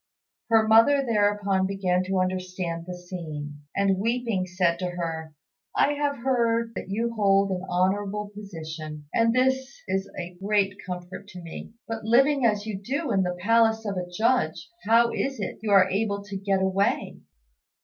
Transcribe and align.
Her 0.49 0.67
mother 0.67 1.05
thereupon 1.05 1.67
began 1.67 2.03
to 2.05 2.19
understand 2.19 2.87
the 2.87 2.97
scene, 2.97 3.61
and, 3.75 3.99
weeping, 3.99 4.47
said 4.47 4.79
to 4.79 4.89
her, 4.89 5.35
"I 5.75 5.93
have 5.93 6.17
heard 6.23 6.71
that 6.73 6.89
you 6.89 7.13
hold 7.13 7.51
an 7.51 7.61
honourable 7.69 8.29
position, 8.33 9.05
and 9.13 9.31
this 9.31 9.79
is 9.87 10.09
a 10.19 10.37
great 10.43 10.77
comfort 10.83 11.27
to 11.27 11.41
me; 11.43 11.73
but, 11.87 12.03
living 12.03 12.45
as 12.47 12.65
you 12.65 12.81
do 12.83 13.11
in 13.11 13.21
the 13.21 13.37
palace 13.41 13.85
of 13.85 13.95
a 13.95 14.09
Judge, 14.09 14.71
how 14.87 15.11
is 15.11 15.39
it 15.39 15.59
you 15.61 15.69
are 15.69 15.87
able 15.87 16.23
to 16.23 16.35
get 16.35 16.63
away?" 16.63 17.19